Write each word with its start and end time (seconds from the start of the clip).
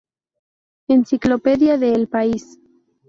Enciclopedia 0.87 1.77
de 1.77 1.93
El 1.93 2.07
País. 2.07 2.57